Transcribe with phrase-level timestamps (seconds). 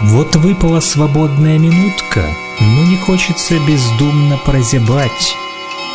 [0.00, 2.24] Вот выпала свободная минутка,
[2.60, 5.34] но не хочется бездумно прозябать.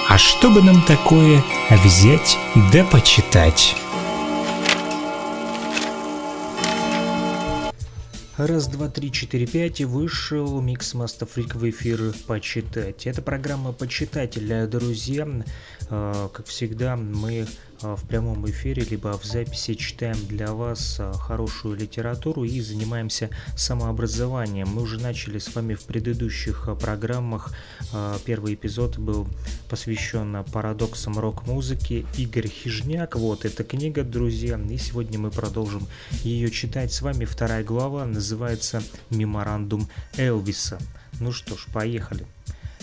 [0.08, 1.44] А что бы нам такое
[1.84, 2.38] взять
[2.72, 3.76] да почитать?
[8.38, 13.08] Раз, два, три, четыре, пять, и вышел Микс Freak в эфир «Почитать».
[13.08, 15.28] Это программа «Почитатель», друзья.
[15.90, 17.48] Э, как всегда, мы
[17.82, 24.68] в прямом эфире, либо в записи читаем для вас а, хорошую литературу и занимаемся самообразованием.
[24.68, 27.54] Мы уже начали с вами в предыдущих а, программах.
[28.26, 29.28] Первый эпизод был
[29.70, 32.06] посвящен парадоксам рок-музыки.
[32.18, 35.88] Игорь Хижняк, вот эта книга, друзья, и сегодня мы продолжим
[36.24, 37.26] ее читать с вами.
[37.26, 39.88] Вторая глава называется «Меморандум
[40.18, 40.80] Элвиса».
[41.20, 42.26] Ну что ж, поехали.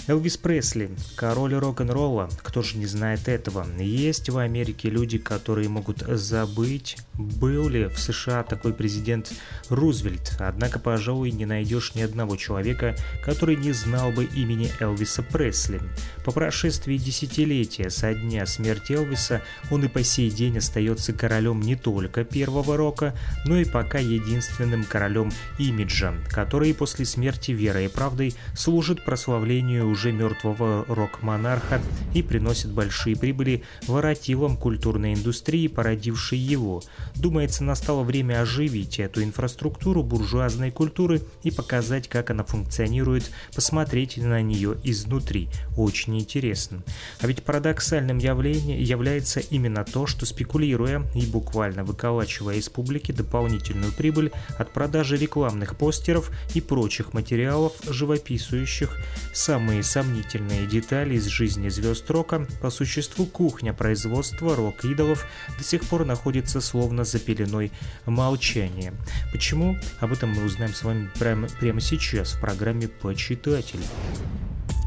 [0.06, 3.66] Элвис Пресли, король рок-н-ролла, кто же не знает этого.
[3.78, 9.32] Есть в Америке люди, которые могут забыть, был ли в США такой президент
[9.68, 15.80] Рузвельт, однако, пожалуй, не найдешь ни одного человека, который не знал бы имени Элвиса Пресли.
[16.24, 21.76] По прошествии десятилетия со дня смерти Элвиса он и по сей день остается королем не
[21.76, 28.34] только первого рока, но и пока единственным королем имиджа, который после смерти верой и правдой
[28.56, 31.80] служит прославлению уже мертвого рок-монарха
[32.14, 36.82] и приносит большие прибыли воротилам культурной индустрии, породившей его.
[37.14, 44.40] Думается, настало время оживить эту инфраструктуру буржуазной культуры и показать, как она функционирует, посмотреть на
[44.42, 45.48] нее изнутри.
[45.76, 46.82] Очень интересно.
[47.20, 53.92] А ведь парадоксальным явлением является именно то, что спекулируя и буквально выколачивая из публики дополнительную
[53.92, 58.96] прибыль от продажи рекламных постеров и прочих материалов, живописующих
[59.32, 65.26] самые сомнительные детали из жизни звезд рока, по существу кухня производства рок-идолов
[65.58, 67.72] до сих пор находится словно за пеленой
[68.06, 68.94] молчания.
[69.32, 69.76] Почему?
[69.98, 73.80] Об этом мы узнаем с вами прямо, прямо сейчас в программе «Почитатель».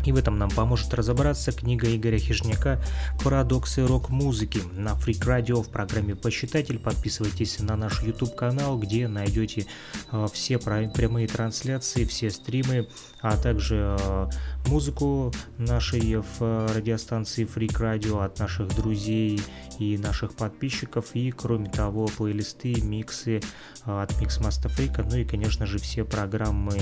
[0.07, 2.81] И в этом нам поможет разобраться книга Игоря Хижняка
[3.21, 6.79] «Парадоксы рок-музыки» на Freak Radio в программе «Посчитатель».
[6.79, 9.65] Подписывайтесь на наш YouTube-канал, где найдете
[10.13, 12.87] э, все прямые трансляции, все стримы,
[13.21, 14.29] а также э,
[14.67, 19.41] музыку нашей в э, радиостанции Freak Radio от наших друзей
[19.79, 21.07] и наших подписчиков.
[21.13, 23.41] И, кроме того, плейлисты, миксы
[23.83, 26.77] от Mix Master Freak, ну и, конечно же, все программы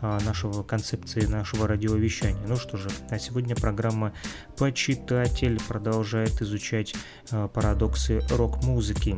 [0.00, 2.40] нашего концепции нашего радиовещания.
[2.46, 4.12] Ну что же, а сегодня программа
[4.56, 6.94] «Почитатель» продолжает изучать
[7.30, 9.16] э, парадоксы рок-музыки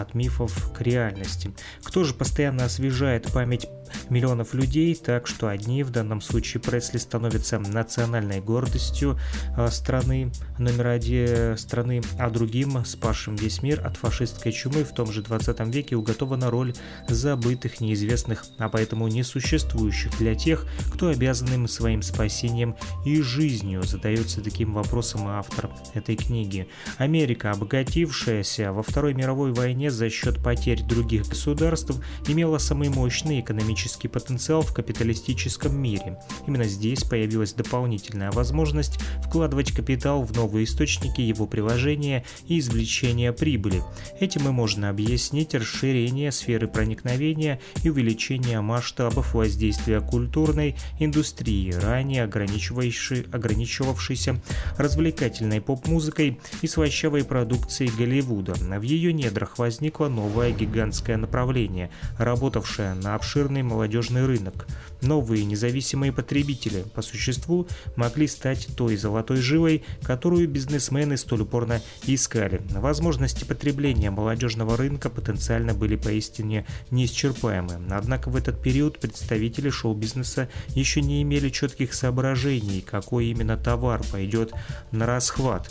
[0.00, 1.52] от мифов к реальности.
[1.82, 3.66] Кто же постоянно освежает память
[4.10, 9.18] миллионов людей, так что одни, в данном случае Пресли, становятся национальной гордостью
[9.56, 15.12] э, страны, номер один страны, а другим, спасшим весь мир от фашистской чумы в том
[15.12, 16.74] же 20 веке, уготована роль
[17.08, 24.40] забытых, неизвестных, а поэтому несуществующих для тех, кто обязан им своим спасением и жизнью, задается
[24.40, 26.68] таким вопросом автор этой книги.
[26.98, 31.92] Америка, обогатившаяся во Второй мировой войне за счет потерь других государств,
[32.28, 36.18] имела самый мощный экономический потенциал в капиталистическом мире.
[36.46, 43.82] Именно здесь появилась дополнительная возможность вкладывать капитал в новые источники его приложения и извлечения прибыли.
[44.20, 54.42] Этим и можно объяснить расширение сферы проникновения и увеличение масштабов воздействия культурной индустрии, ранее ограничивавшейся
[54.78, 58.54] развлекательной поп-музыкой и слащавой продукцией Голливуда.
[58.54, 64.68] В ее недрах возникло новое гигантское направление, работавшее на обширный молодежный рынок.
[65.02, 67.66] Новые независимые потребители, по существу,
[67.96, 72.62] могли стать той золотой жилой, которую бизнесмены столь упорно искали.
[72.70, 77.80] Возможности потребления молодежного рынка потенциально были поистине неисчерпаемы.
[77.90, 84.52] Однако в этот период представители шоу-бизнеса еще не имели четких соображений, какой именно товар пойдет
[84.92, 85.68] на расхват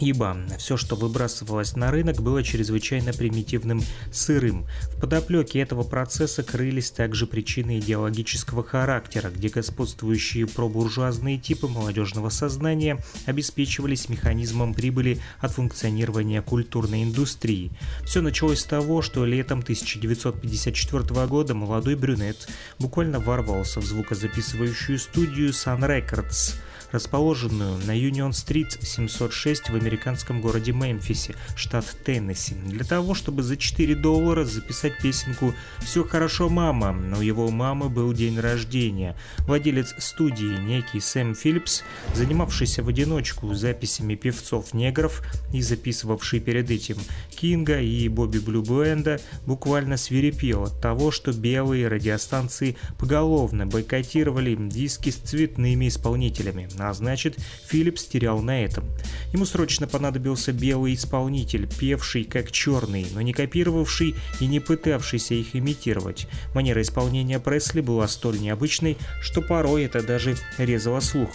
[0.00, 3.82] ибо все, что выбрасывалось на рынок, было чрезвычайно примитивным,
[4.12, 4.66] сырым.
[4.94, 12.98] В подоплеке этого процесса крылись также причины идеологического характера, где господствующие пробуржуазные типы молодежного сознания
[13.26, 17.70] обеспечивались механизмом прибыли от функционирования культурной индустрии.
[18.04, 25.50] Все началось с того, что летом 1954 года молодой брюнет буквально ворвался в звукозаписывающую студию
[25.50, 26.54] Sun Records–
[26.92, 33.94] расположенную на Юнион-стрит 706 в американском городе Мемфисе, штат Теннесси, для того, чтобы за 4
[33.94, 39.16] доллара записать песенку «Все хорошо, мама», но у его мамы был день рождения.
[39.40, 41.82] Владелец студии, некий Сэм Филлипс,
[42.14, 46.96] занимавшийся в одиночку записями певцов-негров и записывавший перед этим
[47.30, 55.10] Кинга и Бобби Блю Бленда, буквально свирепел от того, что белые радиостанции поголовно бойкотировали диски
[55.10, 57.36] с цветными исполнителями, а значит,
[57.66, 58.84] Филлипс терял на этом.
[59.32, 65.54] Ему срочно понадобился белый исполнитель, певший как черный, но не копировавший и не пытавшийся их
[65.54, 66.26] имитировать.
[66.54, 71.30] Манера исполнения Пресли была столь необычной, что порой это даже резало слух.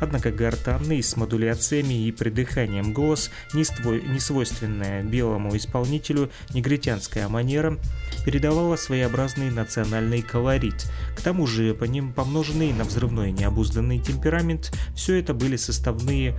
[0.00, 7.78] Однако гортанный с модуляциями и придыханием голос, не, ствой, не свойственная белому исполнителю негритянская манера,
[8.24, 10.86] передавала своеобразный национальный колорит.
[11.16, 16.36] К тому же, по ним помноженный на взрывной необузданный темперамент, все это были составные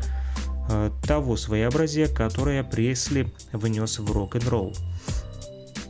[0.70, 4.74] э, того своеобразия, которое Пресли внес в рок-н-ролл.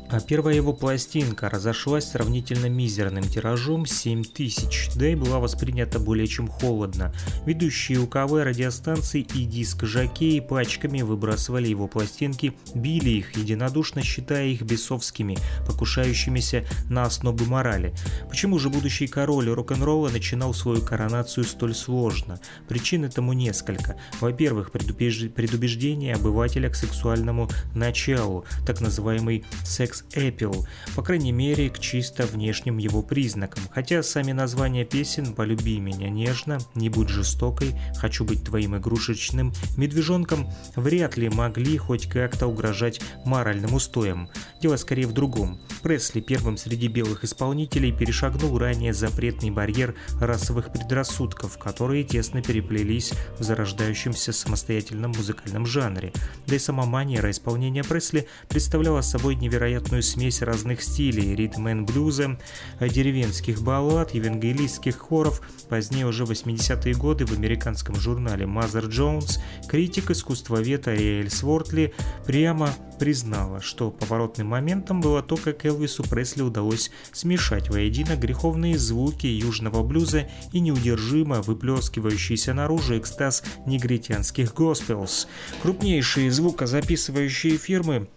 [0.09, 6.47] А первая его пластинка разошлась сравнительно мизерным тиражом 7000, да и была воспринята более чем
[6.47, 7.13] холодно.
[7.45, 15.37] Ведущие УКВ радиостанции и диск-жокеи пачками выбрасывали его пластинки, били их, единодушно считая их бесовскими,
[15.67, 17.93] покушающимися на основы морали.
[18.29, 22.39] Почему же будущий король рок-н-ролла начинал свою коронацию столь сложно?
[22.69, 23.97] Причин этому несколько.
[24.21, 30.65] Во-первых, предубеждение обывателя к сексуальному началу, так называемый секс Alex Apple,
[30.95, 36.59] по крайней мере к чисто внешним его признакам, хотя сами названия песен «Полюби меня нежно»,
[36.75, 43.73] «Не будь жестокой», «Хочу быть твоим игрушечным», «Медвежонком» вряд ли могли хоть как-то угрожать моральным
[43.73, 44.29] устоям.
[44.61, 45.59] Дело скорее в другом.
[45.83, 53.43] Пресли первым среди белых исполнителей перешагнул ранее запретный барьер расовых предрассудков, которые тесно переплелись в
[53.43, 56.11] зарождающемся самостоятельном музыкальном жанре.
[56.47, 61.85] Да и сама манера исполнения Пресли представляла собой невероятную невероятную смесь разных стилей, ритм н
[61.85, 62.37] блюза,
[62.79, 65.41] деревенских баллад, евангелистских хоров.
[65.69, 71.93] Позднее, уже в 80-е годы, в американском журнале Mother Jones критик искусствовед Ариэль Свортли
[72.25, 79.27] прямо признала, что поворотным моментом было то, как Элвису Пресли удалось смешать воедино греховные звуки
[79.27, 85.27] южного блюза и неудержимо выплескивающийся наружу экстаз негритянских госпелс.
[85.61, 88.07] Крупнейшие звукозаписывающие фирмы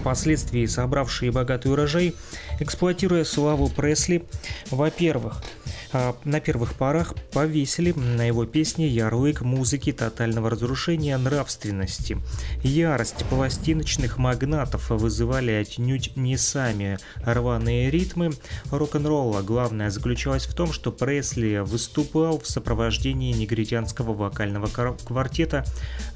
[0.00, 2.14] впоследствии собравшие богатый урожай,
[2.60, 4.24] эксплуатируя славу Пресли,
[4.70, 5.42] во-первых,
[6.24, 12.18] на первых порах повесили на его песни ярлык музыки тотального разрушения нравственности.
[12.62, 18.32] Ярость пластиночных магнатов вызывали отнюдь не сами рваные ритмы
[18.70, 19.42] рок-н-ролла.
[19.42, 25.64] Главное заключалось в том, что Пресли выступал в сопровождении негритянского вокального квартета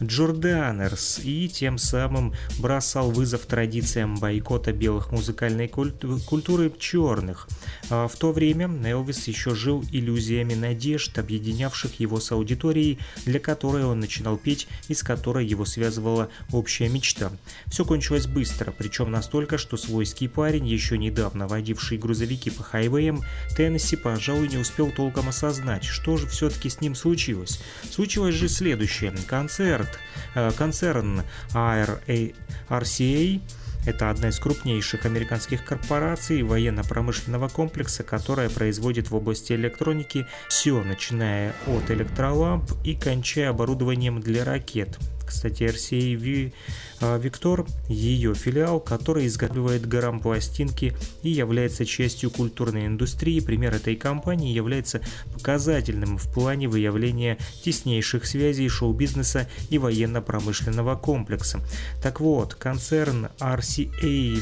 [0.02, 7.48] Джорданерс и тем самым бросал вызов традициям бойкота белых музыкальной культуры черных.
[7.90, 13.84] А в то время Элвис еще жил иллюзиями надежд, объединявших его с аудиторией, для которой
[13.84, 17.30] он начинал петь и с которой его связывала общая мечта.
[17.66, 23.22] Все кончилось быстро, причем настолько, что свойский парень, еще недавно водивший грузовики по хайвеям,
[23.56, 27.60] Теннесси, пожалуй, не успел толком осознать, что же все-таки с ним случилось.
[27.88, 29.14] Случилось же следующее.
[29.28, 30.00] Концерт,
[30.34, 31.22] э, концерн
[31.54, 33.40] RCA
[33.84, 41.52] это одна из крупнейших американских корпораций военно-промышленного комплекса, которая производит в области электроники все, начиная
[41.66, 44.98] от электроламп и кончая оборудованием для ракет.
[45.26, 53.40] Кстати, RCA а Виктор– ее филиал, который изготавливает грамм пластинки и является частью культурной индустрии.
[53.40, 55.00] Пример этой компании является
[55.32, 61.60] показательным в плане выявления теснейших связей шоу-бизнеса и военно-промышленного комплекса.
[62.02, 63.90] Так вот, концерн RCA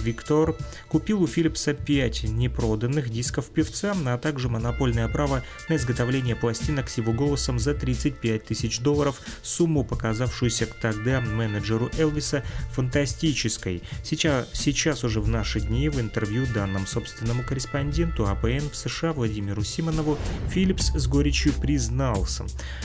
[0.04, 0.56] Victor
[0.88, 6.98] купил у Philips'а 5 непроданных дисков певца, а также монопольное право на изготовление пластинок с
[6.98, 13.82] его голосом за 35 тысяч долларов, сумму, показавшуюся тогда менеджеру Элвиса фантастической.
[14.02, 19.62] Сейчас, сейчас уже в наши дни в интервью данным собственному корреспонденту АПН в США Владимиру
[19.62, 22.44] Симонову Филлипс с горечью признался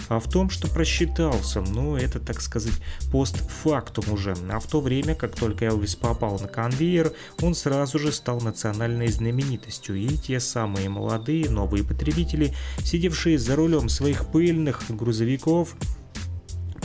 [0.09, 2.73] а в том, что просчитался, но это, так сказать,
[3.11, 4.35] постфактум уже.
[4.49, 9.07] А в то время, как только Элвис попал на конвейер, он сразу же стал национальной
[9.07, 12.53] знаменитостью, и те самые молодые новые потребители,
[12.83, 15.75] сидевшие за рулем своих пыльных грузовиков,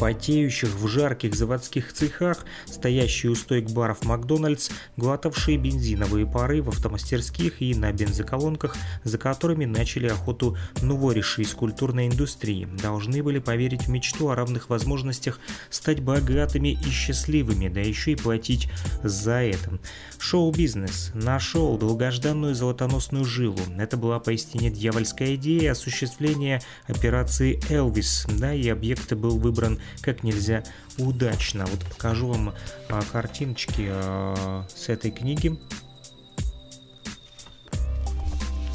[0.01, 7.61] потеющих в жарких заводских цехах, стоящие у стоек баров Макдональдс, глотавшие бензиновые пары в автомастерских
[7.61, 13.89] и на бензоколонках, за которыми начали охоту новориши из культурной индустрии, должны были поверить в
[13.89, 15.39] мечту о равных возможностях
[15.69, 18.71] стать богатыми и счастливыми, да еще и платить
[19.03, 19.79] за это.
[20.19, 23.61] Шоу-бизнес нашел долгожданную золотоносную жилу.
[23.77, 30.63] Это была поистине дьявольская идея осуществления операции «Элвис», да, и объект был выбран как нельзя
[30.99, 31.67] удачно.
[31.67, 32.55] Вот покажу вам
[32.89, 35.59] а, картиночки а, с этой книги.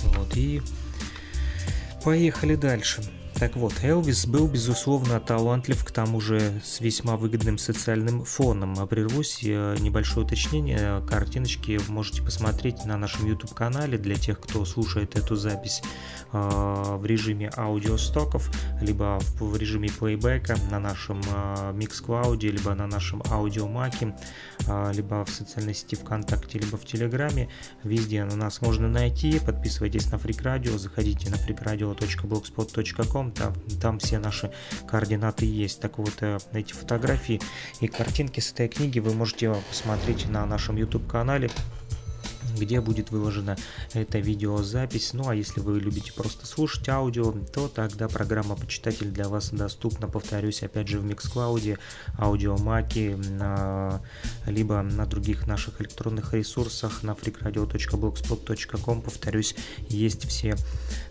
[0.03, 0.62] Вот, и
[2.03, 3.03] поехали дальше.
[3.38, 8.75] Так вот, Элвис был, безусловно, талантлив, к тому же с весьма выгодным социальным фоном.
[8.80, 15.36] А прервусь, небольшое уточнение, картиночки можете посмотреть на нашем YouTube-канале для тех, кто слушает эту
[15.36, 15.82] запись
[16.32, 18.50] э, в режиме аудиостоков,
[18.82, 24.15] либо в режиме плейбека на нашем э, Mixcloud, либо на нашем аудиомаке,
[24.65, 27.50] э, либо в социальной сети ВКонтакте, либо в Телеграме.
[27.84, 29.39] Везде на нас можно найти.
[29.39, 34.51] Подписывайтесь на Freak Radio, заходите на freakradio.blogspot.com там, там все наши
[34.88, 35.79] координаты есть.
[35.79, 37.41] Так вот, э, эти фотографии
[37.82, 41.50] и картинки с этой книги вы можете посмотреть на нашем YouTube-канале
[42.55, 43.58] где будет выложена
[43.94, 45.13] эта видеозапись.
[45.13, 50.08] Ну а если вы любите просто слушать аудио, то тогда программа «Почитатель» для вас доступна,
[50.08, 51.77] повторюсь, опять же в Mixcloud,
[52.17, 54.01] аудиомаке, на,
[54.46, 59.55] либо на других наших электронных ресурсах, на freakradio.blogspot.com, повторюсь,
[59.89, 60.55] есть все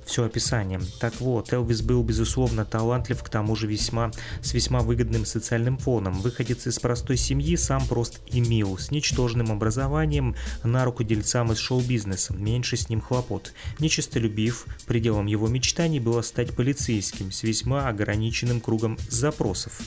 [0.05, 0.81] все описание.
[1.01, 4.11] Так вот, Элвис был, безусловно, талантлив, к тому же весьма,
[4.43, 6.21] с весьма выгодным социальным фоном.
[6.21, 11.59] Выходец из простой семьи, сам прост и мил, с ничтожным образованием, на руку дельцам из
[11.59, 13.53] шоу-бизнеса, меньше с ним хлопот.
[13.79, 19.81] Нечистолюбив, пределом его мечтаний было стать полицейским с весьма ограниченным кругом запросов.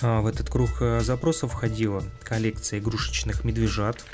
[0.00, 4.04] А в этот круг э, запросов входила коллекция игрушечных медвежат,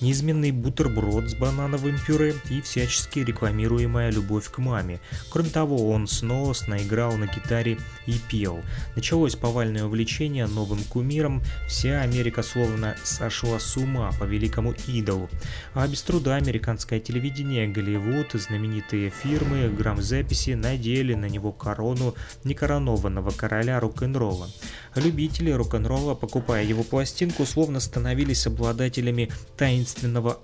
[0.00, 5.00] неизменный бутерброд с банановым пюре и всячески рекламируемая любовь к маме.
[5.30, 8.60] Кроме того, он сносно играл на гитаре и пел.
[8.94, 15.30] Началось повальное увлечение новым кумиром, вся Америка словно сошла с ума по великому идолу.
[15.74, 23.80] А без труда американское телевидение, Голливуд, знаменитые фирмы, грамзаписи надели на него корону некоронованного короля
[23.80, 24.48] рок-н-ролла.
[24.94, 29.85] Любители рок-н-ролла, покупая его пластинку, словно становились обладателями таинственного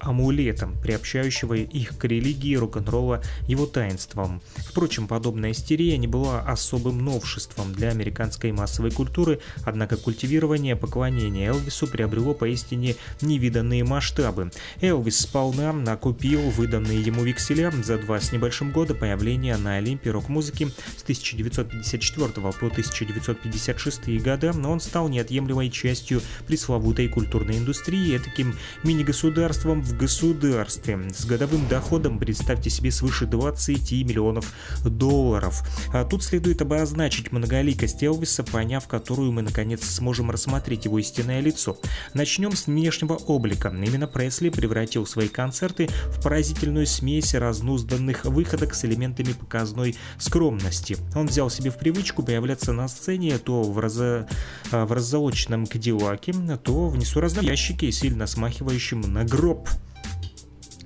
[0.01, 4.43] амулета, приобщающего их к религии рок-н-ролла его таинством.
[4.57, 11.87] Впрочем, подобная истерия не была особым новшеством для американской массовой культуры, однако культивирование поклонения Элвису
[11.87, 14.51] приобрело поистине невиданные масштабы.
[14.81, 20.69] Элвис сполна накупил выданные ему векселя за два с небольшим года появления на Олимпе рок-музыки
[20.97, 29.32] с 1954 по 1956 годы года он стал неотъемлемой частью пресловутой культурной индустрии, таким мини-государством
[29.33, 34.53] в государстве, с годовым доходом, представьте себе, свыше 20 миллионов
[34.85, 35.63] долларов.
[35.93, 41.79] А тут следует обозначить многоликость Элвиса, поняв которую мы наконец сможем рассмотреть его истинное лицо.
[42.13, 43.69] Начнем с внешнего облика.
[43.69, 50.99] Именно Пресли превратил свои концерты в поразительную смесь разнузданных выходок с элементами показной скромности.
[51.15, 53.99] Он взял себе в привычку появляться на сцене то в раз...
[53.99, 54.27] А,
[54.71, 59.69] в раззолоченном кадиллаке, то в несуразном ящике, сильно смахивающем на гроб.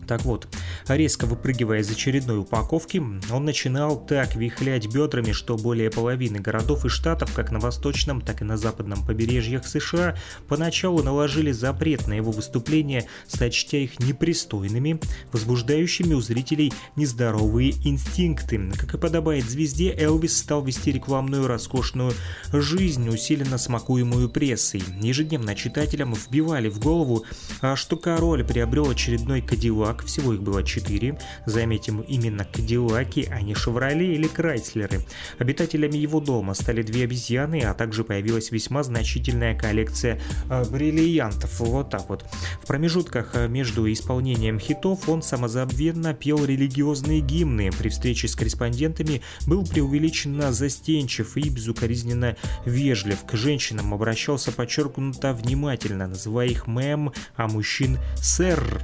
[0.06, 0.48] Так вот,
[0.88, 6.88] резко выпрыгивая из очередной упаковки, он начинал так вихлять бедрами, что более половины городов и
[6.88, 10.16] штатов, как на восточном, так и на западном побережьях США,
[10.48, 15.00] поначалу наложили запрет на его выступления, сочтя их непристойными,
[15.32, 18.70] возбуждающими у зрителей нездоровые инстинкты.
[18.78, 22.12] Как и подобает звезде, Элвис стал вести рекламную роскошную
[22.52, 24.82] жизнь, усиленно смакуемую прессой.
[25.00, 27.24] Ежедневно читателям вбивали в голову,
[27.60, 33.40] а что король приобрел очередной кадиллак, Кадиллак, всего их было 4, заметим именно Кадиллаки, а
[33.40, 35.04] не Шевроле или Крайслеры.
[35.38, 41.60] Обитателями его дома стали две обезьяны, а также появилась весьма значительная коллекция э, бриллиантов.
[41.60, 42.24] Вот так вот.
[42.62, 47.70] В промежутках э, между исполнением хитов он самозабвенно пел религиозные гимны.
[47.76, 53.24] При встрече с корреспондентами был преувеличенно застенчив и безукоризненно вежлив.
[53.24, 58.82] К женщинам обращался подчеркнуто внимательно, называя их мэм, а мужчин сэр.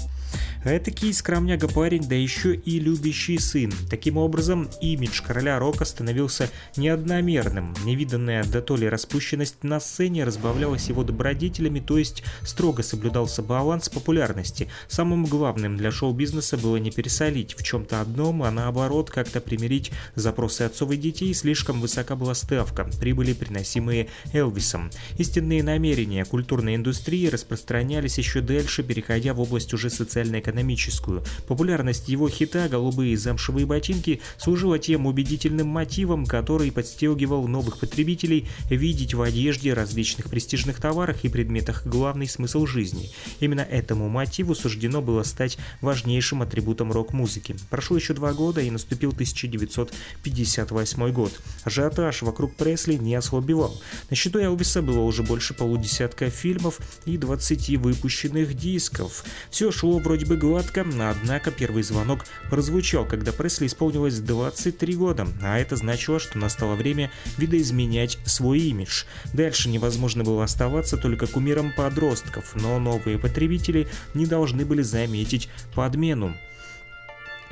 [0.65, 3.73] Этакий скромняга парень, да еще и любящий сын.
[3.91, 7.75] Таким образом, имидж короля рока становился неодномерным.
[7.85, 13.89] Невиданная до то ли распущенность на сцене разбавлялась его добродетелями, то есть строго соблюдался баланс
[13.89, 14.69] популярности.
[14.87, 20.63] Самым главным для шоу-бизнеса было не пересолить в чем-то одном, а наоборот как-то примирить запросы
[20.63, 21.35] отцов и детей.
[21.35, 24.91] Слишком высока была ставка, прибыли, приносимые Элвисом.
[25.19, 29.91] Истинные намерения культурной индустрии распространялись еще дальше, переходя в область уже
[30.23, 31.25] социально-экономическую.
[31.47, 39.15] Популярность его хита «Голубые замшевые ботинки» служила тем убедительным мотивом, который подстегивал новых потребителей видеть
[39.15, 43.11] в одежде, различных престижных товарах и предметах главный смысл жизни.
[43.41, 47.57] Именно этому мотиву суждено было стать важнейшим атрибутом рок-музыки.
[47.71, 51.33] Прошло еще два года и наступил 1958 год.
[51.65, 53.75] Ажиотаж вокруг Пресли не ослабевал.
[54.11, 59.25] На счету Элвиса было уже больше полудесятка фильмов и 20 выпущенных дисков.
[59.51, 65.59] Все шло вроде бы гладко, однако первый звонок прозвучал, когда Пресли исполнилось 23 года, а
[65.59, 69.05] это значило, что настало время видоизменять свой имидж.
[69.33, 76.35] Дальше невозможно было оставаться только кумиром подростков, но новые потребители не должны были заметить подмену.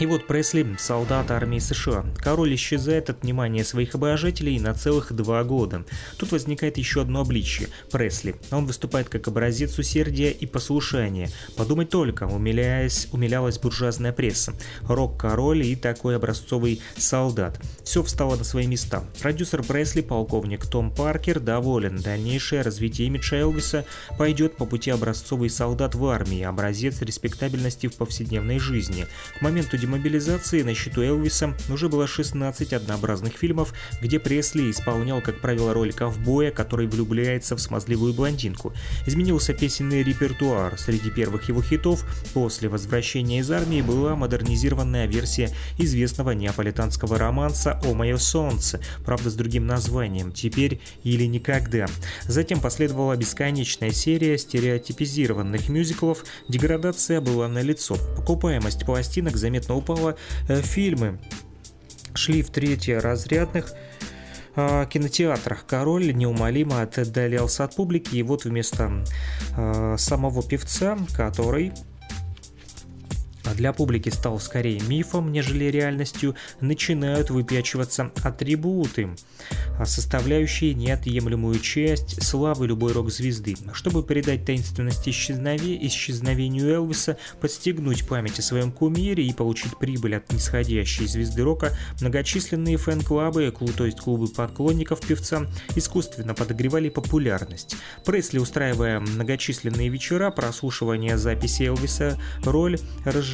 [0.00, 2.06] И вот Пресли– солдат армии США.
[2.16, 5.84] Король исчезает от внимания своих обожателей на целых два года.
[6.16, 8.34] Тут возникает еще одно обличие– Пресли.
[8.50, 11.28] Он выступает как образец усердия и послушания.
[11.54, 14.54] Подумать только, умиляясь, умилялась буржуазная пресса.
[14.88, 17.60] Рок-король и такой образцовый солдат.
[17.84, 19.04] Все встало на свои места.
[19.20, 21.98] Продюсер Пресли, полковник Том Паркер, доволен.
[21.98, 23.84] Дальнейшее развитие имиджа Элвиса
[24.16, 29.06] пойдет по пути образцовый солдат в армии, образец респектабельности в повседневной жизни.
[29.38, 35.40] К моменту демобилизации на счету Элвиса уже было 16 однообразных фильмов, где Пресли исполнял, как
[35.40, 38.72] правило, роль ковбоя, который влюбляется в смазливую блондинку.
[39.06, 40.78] Изменился песенный репертуар.
[40.78, 42.04] Среди первых его хитов
[42.34, 49.34] после возвращения из армии была модернизированная версия известного неаполитанского романса «О мое солнце», правда с
[49.34, 51.86] другим названием «Теперь или никогда».
[52.28, 57.96] Затем последовала бесконечная серия стереотипизированных мюзиклов, деградация была налицо.
[58.16, 60.16] Покупаемость пластинок заметно упала,
[60.48, 61.18] э, фильмы.
[62.14, 63.72] Шли в третьеразрядных
[64.56, 65.66] э, кинотеатрах.
[65.66, 69.04] Король неумолимо отдалялся от публики, и вот вместо
[69.56, 71.72] э, самого певца, который
[73.54, 79.10] для публики стал скорее мифом, нежели реальностью, начинают выпячиваться атрибуты,
[79.84, 83.56] составляющие неотъемлемую часть славы любой рок-звезды.
[83.72, 85.86] Чтобы передать таинственность исчезнове...
[85.86, 92.76] исчезновению Элвиса, подстегнуть память о своем кумире и получить прибыль от нисходящей звезды рока, многочисленные
[92.76, 97.76] фэн-клубы, то есть клубы поклонников певца, искусственно подогревали популярность.
[98.04, 102.78] Пресли, устраивая многочисленные вечера прослушивания записи Элвиса, роль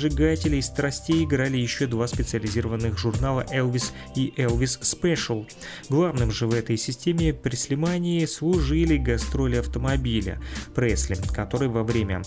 [0.06, 5.46] разжигателей страстей играли еще два специализированных журнала Elvis и Elvis Special.
[5.88, 10.40] Главным же в этой системе преслимании служили гастроли автомобиля
[10.74, 12.22] Пресли, который во время,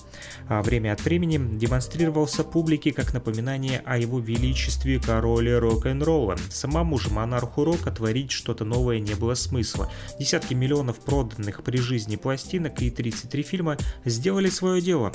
[0.47, 6.37] а время от времени демонстрировался публике как напоминание о его величестве короле рок-н-ролла.
[6.49, 9.91] Самому же монарху рока творить что-то новое не было смысла.
[10.19, 15.11] Десятки миллионов проданных при жизни пластинок и 33 фильма сделали свое дело.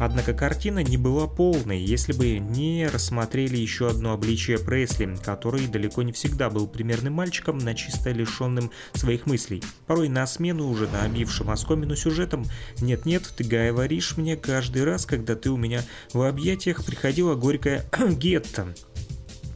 [0.00, 6.02] Однако картина не была полной, если бы не рассмотрели еще одно обличие Пресли, который далеко
[6.02, 9.62] не всегда был примерным мальчиком, на чисто лишенным своих мыслей.
[9.86, 12.44] Порой на смену уже набившим оскомину сюжетом
[12.82, 15.82] «Нет-нет, ты говоришь мне каждый раз, когда ты у меня
[16.12, 18.74] в объятиях приходила горькая гетто».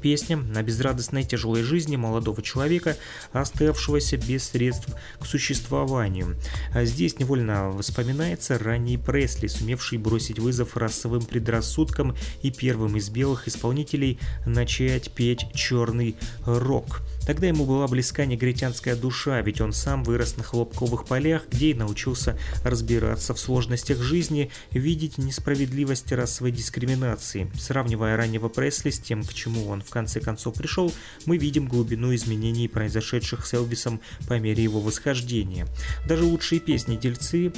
[0.01, 2.97] Песня на безрадостной тяжелой жизни молодого человека,
[3.33, 6.37] оставшегося без средств к существованию.
[6.75, 13.47] А здесь невольно вспоминается ранний Пресли, сумевший бросить вызов расовым предрассудкам и первым из белых
[13.49, 17.03] исполнителей начать петь черный рок.
[17.27, 21.75] Тогда ему была близка негритянская душа, ведь он сам вырос на хлопковых полях, где и
[21.75, 27.51] научился разбираться в сложностях жизни, видеть несправедливость расовой дискриминации.
[27.59, 30.93] Сравнивая раннего Пресли с тем, к чему он в конце концов пришел,
[31.27, 35.67] мы видим глубину изменений, произошедших с Элвисом по мере его восхождения.
[36.09, 37.53] Даже лучшие песни-дельцы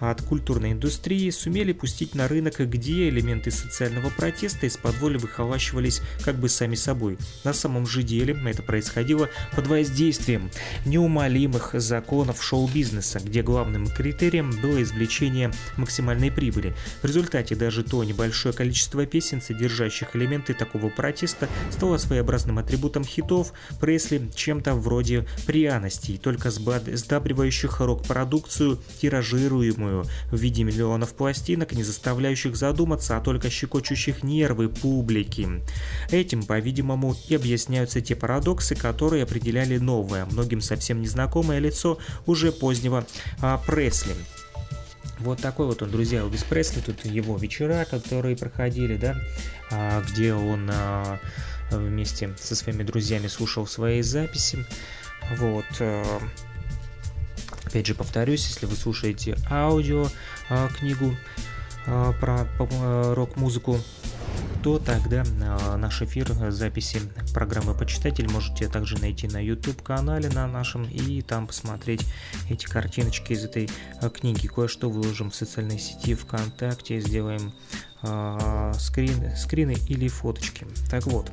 [0.00, 6.36] от культурной индустрии сумели пустить на рынок, где элементы социального протеста из-под воли выхолащивались как
[6.36, 7.18] бы сами собой.
[7.44, 10.50] На самом же деле это происходило происходило под воздействием
[10.84, 16.74] неумолимых законов шоу-бизнеса, где главным критерием было извлечение максимальной прибыли.
[17.02, 23.52] В результате даже то небольшое количество песен, содержащих элементы такого протеста, стало своеобразным атрибутом хитов
[23.80, 33.16] Пресли чем-то вроде пряностей, только сдабривающих рок-продукцию, тиражируемую в виде миллионов пластинок, не заставляющих задуматься,
[33.16, 35.48] а только щекочущих нервы публики.
[36.10, 43.06] Этим, по-видимому, и объясняются те парадоксы, которые определяли новое, многим совсем незнакомое лицо уже позднего
[43.40, 44.14] а, Пресли.
[45.20, 49.16] Вот такой вот он, друзья, Элвис Пресли, тут его вечера, которые проходили, да,
[49.70, 51.18] а, где он а,
[51.70, 54.64] вместе со своими друзьями слушал свои записи.
[55.36, 55.64] Вот.
[55.80, 56.20] А,
[57.64, 60.08] опять же повторюсь, если вы слушаете аудио
[60.78, 61.16] книгу
[61.84, 62.46] про
[63.14, 63.80] рок-музыку,
[64.62, 65.24] то тогда
[65.76, 67.00] наш эфир записи
[67.32, 72.04] программы «Почитатель» можете также найти на YouTube-канале на нашем и там посмотреть
[72.48, 73.70] эти картиночки из этой
[74.14, 74.46] книги.
[74.46, 77.52] Кое-что выложим в социальной сети ВКонтакте, сделаем
[78.02, 80.66] э, скрин, скрины или фоточки.
[80.90, 81.30] Так вот,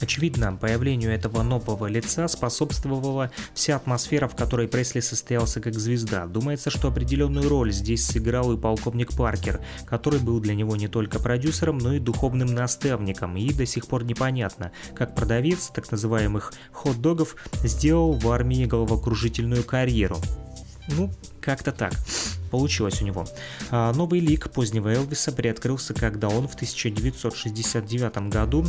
[0.00, 6.26] Очевидно, появлению этого нового лица способствовала вся атмосфера, в которой Пресли состоялся как звезда.
[6.26, 11.18] Думается, что определенную роль здесь сыграл и полковник Паркер, который был для него не только
[11.18, 17.36] продюсером, но и духовным наставником, и до сих пор непонятно, как продавец так называемых хот-догов
[17.62, 20.16] сделал в армии головокружительную карьеру.
[20.88, 21.94] Ну, как-то так
[22.54, 23.24] получилось у него.
[23.72, 28.64] А, новый лик позднего Элвиса приоткрылся, когда он в 1969 году,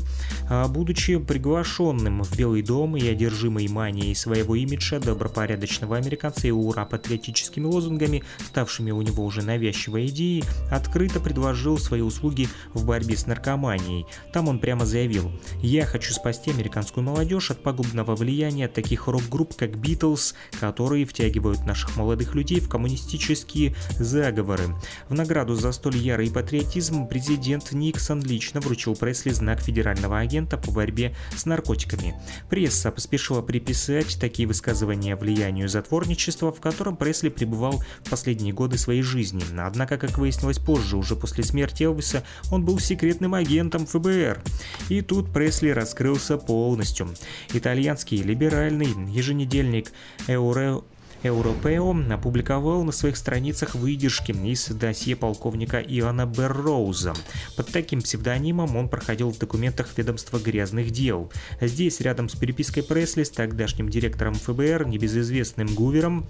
[0.50, 6.84] а, будучи приглашенным в Белый дом и одержимый манией своего имиджа добропорядочного американца и ура
[6.86, 13.28] патриотическими лозунгами, ставшими у него уже навязчивой идеей, открыто предложил свои услуги в борьбе с
[13.28, 14.08] наркоманией.
[14.34, 19.76] Там он прямо заявил «Я хочу спасти американскую молодежь от пагубного влияния таких рок-групп, как
[19.76, 24.76] Beatles, которые втягивают наших молодых людей в коммунистические заговоры.
[25.10, 30.72] В награду за столь ярый патриотизм президент Никсон лично вручил Пресли знак федерального агента по
[30.72, 32.16] борьбе с наркотиками.
[32.50, 39.02] Пресса поспешила приписать такие высказывания влиянию затворничества, в котором Пресли пребывал в последние годы своей
[39.02, 39.44] жизни.
[39.58, 44.42] Однако, как выяснилось позже, уже после смерти Элвиса, он был секретным агентом ФБР.
[44.90, 47.10] И тут Пресли раскрылся полностью.
[47.54, 49.92] Итальянский либеральный еженедельник
[50.28, 50.82] Эуре
[51.26, 57.14] Европео опубликовал на своих страницах выдержки из досье полковника Иоанна Берроуза.
[57.56, 61.32] Под таким псевдонимом он проходил в документах ведомства грязных дел.
[61.60, 66.28] Здесь, рядом с перепиской Пресли с тогдашним директором ФБР, небезызвестным Гувером,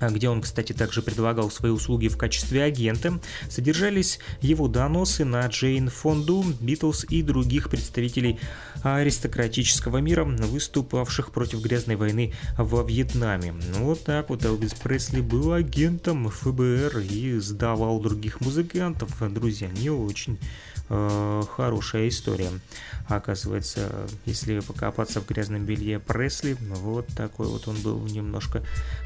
[0.00, 5.88] где он, кстати, также предлагал свои услуги в качестве агента, содержались его доносы на Джейн
[5.88, 8.38] Фонду, Битлз и других представителей
[8.82, 13.54] аристократического мира, выступавших против грязной войны во Вьетнаме.
[13.74, 19.10] Ну, вот так вот Элвис Пресли был агентом ФБР и сдавал других музыкантов.
[19.32, 20.38] Друзья, не очень
[20.90, 22.50] хорошая история.
[23.06, 28.62] Оказывается, если покопаться в грязном белье Пресли, вот такой вот он был немножко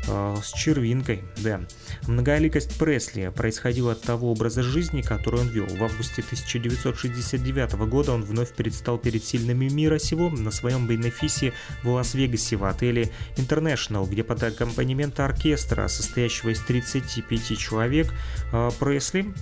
[0.06, 1.62] э, с червинкой, да.
[2.06, 5.66] Многоликость Пресли происходила от того образа жизни, который он вел.
[5.66, 11.88] В августе 1969 года он вновь предстал перед сильными мира сего на своем бенефисе в
[11.88, 18.12] Лас-Вегасе в отеле International, где под аккомпанемент оркестра, состоящего из 35 человек,
[18.52, 19.32] э, Пресли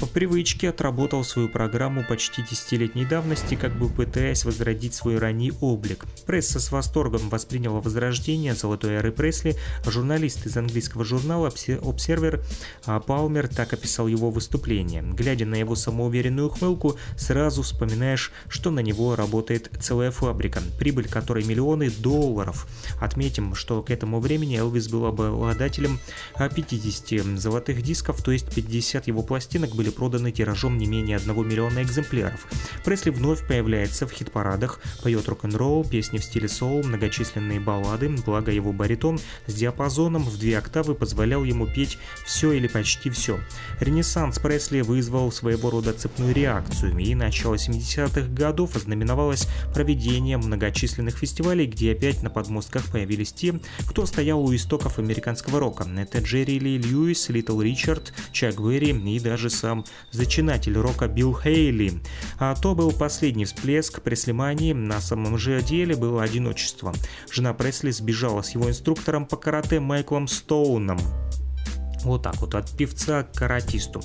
[0.00, 6.06] по привычке отработал свою программу почти десятилетней давности, как бы пытаясь возродить свой ранний облик.
[6.24, 12.42] Пресса с восторгом восприняла возрождение золотой эры Пресли, журналист из английского журнала Observer
[12.86, 15.02] а Палмер так описал его выступление.
[15.02, 21.44] Глядя на его самоуверенную ухмылку, сразу вспоминаешь, что на него работает целая фабрика, прибыль которой
[21.44, 22.66] миллионы долларов.
[23.00, 26.00] Отметим, что к этому времени Элвис был обладателем
[26.38, 31.48] 50 золотых дисков, то есть 50 его пластинок были были проданы тиражом не менее 1
[31.48, 32.46] миллиона экземпляров.
[32.84, 38.72] Пресли вновь появляется в хит-парадах, поет рок-н-ролл, песни в стиле соул, многочисленные баллады, благо его
[38.72, 43.38] баритон с диапазоном в две октавы позволял ему петь все или почти все.
[43.80, 51.66] Ренессанс Пресли вызвал своего рода цепную реакцию, и начало 70-х годов ознаменовалось проведением многочисленных фестивалей,
[51.66, 55.86] где опять на подмостках появились те, кто стоял у истоков американского рока.
[55.96, 59.79] Это Джерри Ли Льюис, Литл Ричард, Чак Берри и даже сам
[60.10, 62.00] зачинатель рока Билл Хейли.
[62.38, 66.94] А то был последний всплеск Преслимании, на самом же деле было одиночество.
[67.30, 70.98] Жена Пресли сбежала с его инструктором по карате Майклом Стоуном.
[72.04, 74.02] Вот так вот, от певца к каратисту.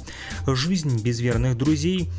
[0.48, 2.10] Жизнь без верных друзей.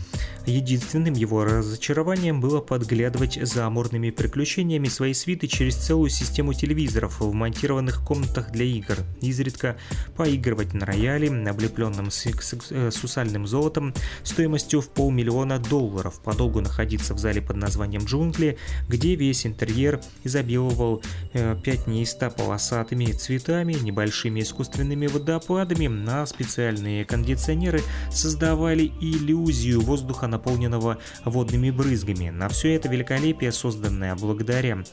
[0.46, 8.04] Единственным его разочарованием было подглядывать за амурными приключениями своей свиты через целую систему телевизоров, вмонтированных
[8.04, 8.98] комнатах для игр.
[9.20, 9.76] Изредка
[10.14, 17.56] поигрывать на рояле, облепленном сусальным золотом, стоимостью в полмиллиона долларов, подолгу находиться в зале под
[17.56, 18.56] названием «Джунгли»,
[18.88, 27.80] где весь интерьер изобиловал э, пятнисто полосатыми цветами, небольшими искусственными водопадами, снарядами на специальные кондиционеры
[28.10, 32.30] создавали иллюзию воздуха, наполненного водными брызгами.
[32.30, 34.84] На все это великолепие, созданное благодаря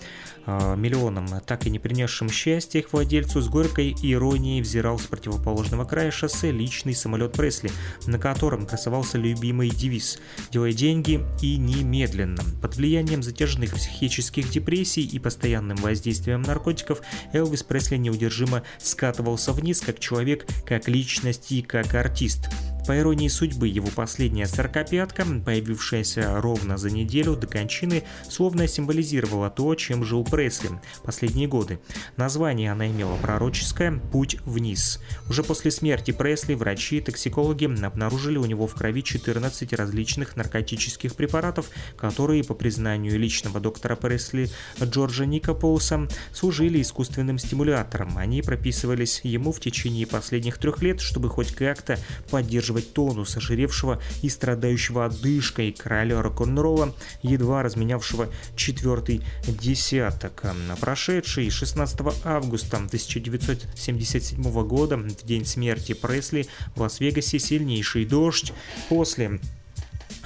[0.46, 6.12] миллионам, так и не принесшим счастья их владельцу, с горькой иронией взирал с противоположного края
[6.12, 7.72] шоссе личный самолет Пресли,
[8.06, 10.20] на котором красовался любимый девиз
[10.52, 12.44] «Делай деньги и немедленно».
[12.62, 17.02] Под влиянием затяжных психических депрессий и постоянным воздействием наркотиков
[17.32, 22.50] Элвис Пресли неудержимо скатывался вниз, как человек, как личность и как артист.
[22.86, 29.74] По иронии судьбы, его последняя сорокопятка, появившаяся ровно за неделю до кончины, словно символизировала то,
[29.76, 30.70] чем жил Пресли
[31.02, 31.80] последние годы.
[32.18, 35.00] Название она имела пророческое «Путь вниз».
[35.30, 41.16] Уже после смерти Пресли врачи и токсикологи обнаружили у него в крови 14 различных наркотических
[41.16, 44.50] препаратов, которые, по признанию личного доктора Пресли
[44.82, 48.18] Джорджа Никополуса, служили искусственным стимулятором.
[48.18, 51.98] Они прописывались ему в течение последних трех лет, чтобы хоть как-то
[52.30, 60.44] поддерживать поддерживать тонус ожиревшего и страдающего одышкой короля рок-н-ролла, едва разменявшего четвертый десяток.
[60.80, 68.54] Прошедший 16 августа 1977 года, в день смерти Пресли, в Лас-Вегасе сильнейший дождь
[68.90, 69.40] после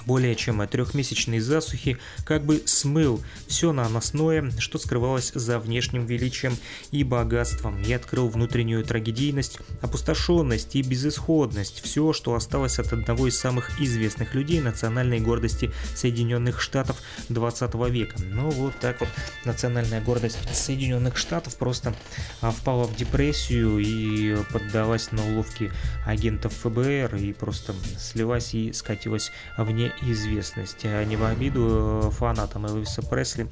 [0.08, 6.58] более чем трехмесячной засухи как бы смыл все наносное, что скрывалось за внешним величием
[6.92, 13.38] и богатством, и открыл внутреннюю трагедийность, опустошенность и безысходность, все, что осталось от одного из
[13.38, 18.16] самых известных людей национальной гордости Соединенных Штатов 20 века.
[18.24, 19.10] Ну вот так вот
[19.44, 21.94] национальная гордость Соединенных Штатов просто
[22.42, 25.72] а, впала в депрессию и поддалась на уловки
[26.06, 30.80] агентов ФБР и просто слилась и скатилась вне известность.
[30.84, 33.48] А не в обиду э, фанатам Элвиса Пресли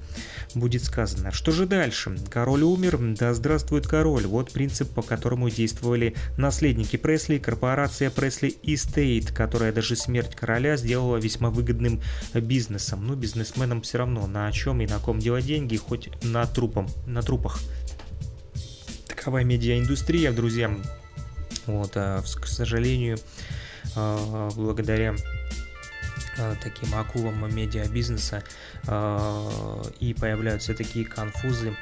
[0.54, 1.32] будет сказано.
[1.32, 2.18] Что же дальше?
[2.30, 4.26] Король умер, да здравствует король.
[4.26, 11.18] Вот принцип, по которому действовали наследники Пресли, корпорация Пресли Estate, которая даже смерть короля сделала
[11.18, 12.02] весьма выгодным
[12.34, 13.06] бизнесом.
[13.06, 17.22] Ну, бизнесменам все равно, на чем и на ком делать деньги, хоть на трупом, на
[17.22, 17.60] трупах.
[19.08, 20.72] Такова медиаиндустрия, друзья.
[21.66, 23.18] Вот, а, к сожалению,
[23.96, 25.16] а, благодаря
[26.62, 28.44] таким акулам медиабизнеса
[28.88, 31.76] э, и появляются такие конфузы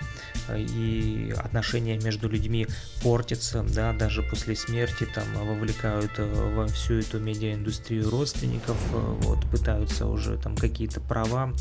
[0.47, 2.67] э, и отношения между людьми
[3.01, 10.37] портятся, да, даже после смерти там вовлекают во всю эту медиаиндустрию родственников, вот, пытаются уже
[10.37, 11.53] там какие-то права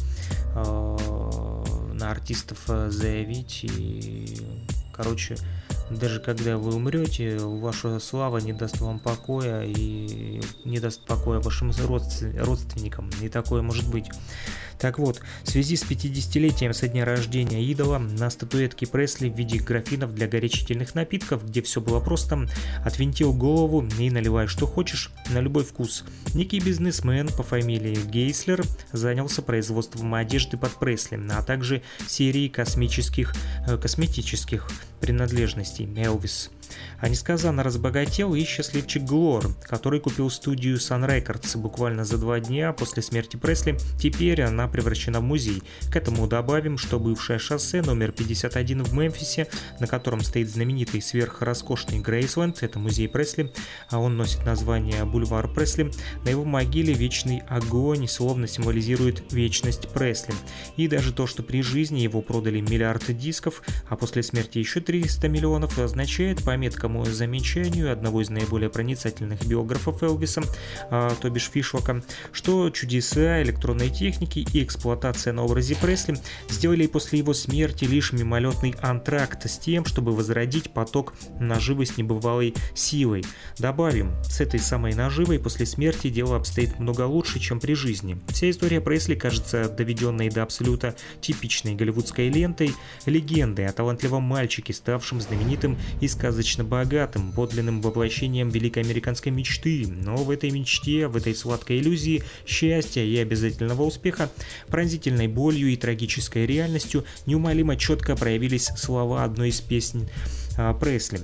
[0.54, 4.38] на артистов заявить и,
[4.92, 5.36] короче,
[5.98, 11.70] даже когда вы умрете, ваша слава не даст вам покоя и не даст покоя вашим
[11.70, 13.10] родственникам.
[13.20, 14.06] И такое может быть.
[14.82, 19.60] Так вот, в связи с 50-летием со дня рождения идола на статуэтке Пресли в виде
[19.60, 22.48] графинов для горячительных напитков, где все было просто,
[22.84, 26.04] отвинтил голову и наливай что хочешь, на любой вкус.
[26.34, 33.36] Некий бизнесмен по фамилии Гейслер занялся производством одежды под Пресли, а также серией космических,
[33.68, 34.68] э, косметических
[35.00, 36.50] принадлежностей Elvis.
[37.00, 42.72] А несказанно разбогател и счастливчик Глор, который купил студию Sun Records буквально за два дня
[42.72, 43.76] после смерти Пресли.
[43.98, 45.62] Теперь она превращена в музей.
[45.90, 49.48] К этому добавим, что бывшее шоссе номер 51 в Мемфисе,
[49.80, 53.52] на котором стоит знаменитый сверхроскошный Грейсленд, это музей Пресли,
[53.90, 55.90] а он носит название Бульвар Пресли,
[56.24, 60.34] на его могиле вечный огонь словно символизирует вечность Пресли.
[60.76, 65.28] И даже то, что при жизни его продали миллиард дисков, а после смерти еще 300
[65.28, 70.42] миллионов, означает по меткому замечанию одного из наиболее проницательных биографов Элвиса,
[70.90, 76.16] а, то бишь Фишвака, что чудеса электронной техники и эксплуатация на образе Пресли
[76.48, 82.54] сделали после его смерти лишь мимолетный антракт с тем, чтобы возродить поток наживы с небывалой
[82.76, 83.24] силой.
[83.58, 88.20] Добавим, с этой самой наживой после смерти дело обстоит много лучше, чем при жизни.
[88.28, 92.72] Вся история Пресли кажется доведенной до абсолюта типичной голливудской лентой,
[93.06, 96.06] легендой о талантливом мальчике, ставшем знаменитым и
[96.52, 99.86] сказочно богатым, подлинным воплощением великой американской мечты.
[99.86, 104.28] Но в этой мечте, в этой сладкой иллюзии счастья и обязательного успеха
[104.68, 110.08] пронзительной болью и трагической реальностью неумолимо четко проявились слова одной из песен
[110.58, 111.20] а, Пресли.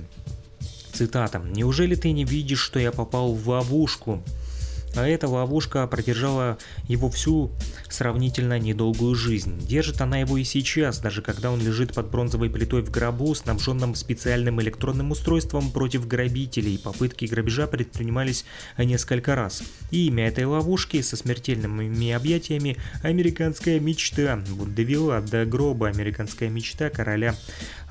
[0.93, 1.39] Цитата.
[1.39, 4.23] «Неужели ты не видишь, что я попал в ловушку?»
[4.95, 7.51] А эта ловушка продержала его всю
[7.89, 9.59] сравнительно недолгую жизнь.
[9.59, 13.95] Держит она его и сейчас, даже когда он лежит под бронзовой плитой в гробу, снабженном
[13.95, 16.79] специальным электронным устройством против грабителей.
[16.79, 18.45] Попытки грабежа предпринимались
[18.77, 19.63] несколько раз.
[19.91, 27.35] И имя этой ловушки со смертельными объятиями «Американская мечта» довела до гроба «Американская мечта» короля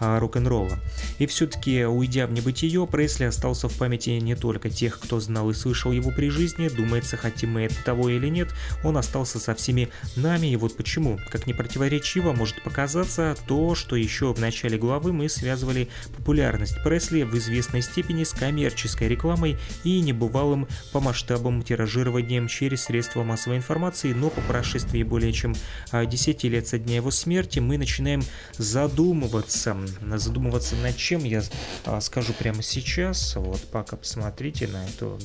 [0.00, 0.78] а, рок-н-ролла.
[1.18, 5.54] И все-таки, уйдя в небытие, Пресли остался в памяти не только тех, кто знал и
[5.54, 8.48] слышал его при жизни, думается, хотим мы того или нет,
[8.82, 11.18] он остался со всеми нами, и вот почему.
[11.30, 17.24] Как не противоречиво может показаться то, что еще в начале главы мы связывали популярность Пресли
[17.24, 24.14] в известной степени с коммерческой рекламой и небывалым по масштабам тиражированием через средства массовой информации,
[24.14, 25.54] но по прошествии более чем
[25.92, 28.22] 10 а, лет со дня его смерти мы начинаем
[28.56, 29.76] задумываться,
[30.14, 31.42] задумываться над чем, я
[31.84, 33.36] а, скажу прямо сейчас.
[33.36, 35.18] Вот, пока посмотрите на эту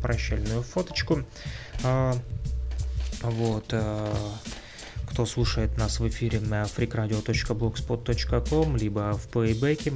[0.00, 1.24] прощальную фоточку.
[1.84, 2.14] А,
[3.22, 3.66] вот.
[3.72, 4.14] А,
[5.10, 9.94] кто слушает нас в эфире на freakradio.blogspot.com, либо в плейбеке,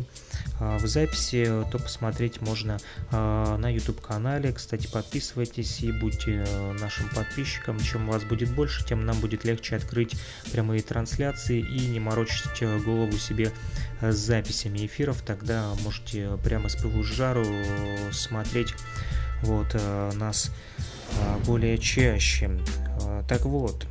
[0.58, 2.78] а, в записи, то посмотреть можно
[3.10, 4.52] на YouTube-канале.
[4.52, 7.78] Кстати, подписывайтесь и будьте э, нашим подписчиком.
[7.80, 10.16] Чем вас будет больше, тем нам будет легче открыть
[10.50, 13.52] прямые трансляции и не морочить э, голову себе
[14.00, 15.22] с записями эфиров.
[15.22, 17.44] Тогда можете прямо с пылу жару
[18.12, 18.74] смотреть
[19.42, 19.74] вот
[20.14, 20.50] нас
[21.46, 22.50] более чаще.
[23.28, 23.87] Так вот,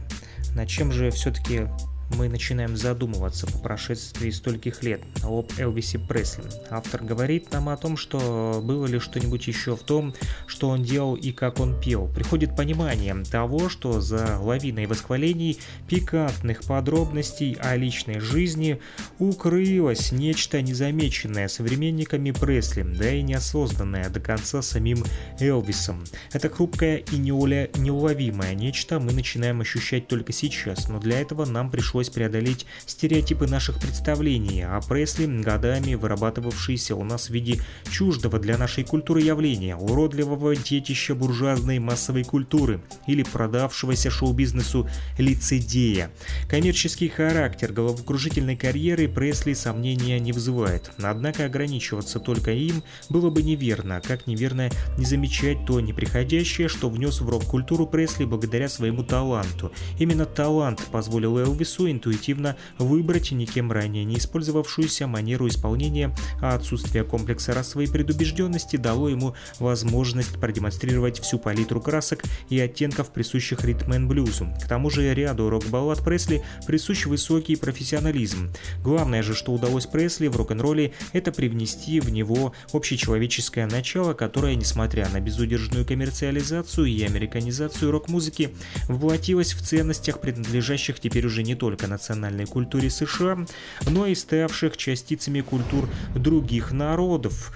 [0.55, 1.67] над чем же все-таки
[2.17, 6.43] мы начинаем задумываться по прошествии стольких лет об Элвисе Пресли.
[6.69, 10.13] Автор говорит нам о том, что было ли что-нибудь еще в том,
[10.47, 12.07] что он делал и как он пел.
[12.07, 18.79] Приходит понимание того, что за лавиной восхвалений, пикантных подробностей о личной жизни
[19.19, 25.03] укрылось нечто незамеченное современниками Пресли, да и неосознанное до конца самим
[25.39, 26.03] Элвисом.
[26.31, 32.00] Это хрупкое и неуловимое нечто мы начинаем ощущать только сейчас, но для этого нам пришлось
[32.01, 37.61] пришлось преодолеть стереотипы наших представлений о Пресли, годами вырабатывавшиеся у нас в виде
[37.91, 46.09] чуждого для нашей культуры явления, уродливого детища буржуазной массовой культуры или продавшегося шоу-бизнесу лицедея.
[46.49, 54.01] Коммерческий характер головокружительной карьеры Пресли сомнения не вызывает, однако ограничиваться только им было бы неверно,
[54.03, 59.71] как неверно не замечать то неприходящее, что внес в рок-культуру Пресли благодаря своему таланту.
[59.99, 67.53] Именно талант позволил Элвису интуитивно выбрать никем ранее не использовавшуюся манеру исполнения, а отсутствие комплекса
[67.53, 74.47] расовой предубежденности дало ему возможность продемонстрировать всю палитру красок и оттенков, присущих ритм н блюзу.
[74.63, 78.51] К тому же ряду рок-баллад Пресли присущ высокий профессионализм.
[78.83, 85.09] Главное же, что удалось Пресли в рок-н-ролле, это привнести в него общечеловеческое начало, которое, несмотря
[85.09, 88.49] на безудержную коммерциализацию и американизацию рок-музыки,
[88.87, 93.45] воплотилось в ценностях, принадлежащих теперь уже не только национальной культуре США,
[93.87, 97.51] но и ставших частицами культур других народов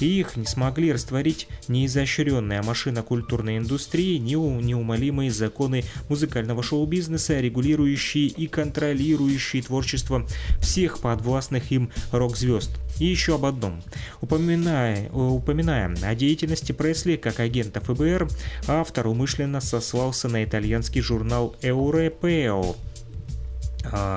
[0.00, 7.40] и их не смогли растворить ни изощренная машина культурной индустрии, ни неумолимые законы музыкального шоу-бизнеса,
[7.40, 10.26] регулирующие и контролирующие творчество
[10.60, 12.70] всех подвластных им рок-звезд.
[12.98, 13.82] И еще об одном.
[14.20, 18.28] Упоминая, упоминая о деятельности Пресли как агента ФБР,
[18.66, 22.74] автор умышленно сослался на итальянский журнал а,